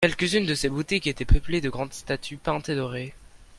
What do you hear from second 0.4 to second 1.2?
de ces boutiques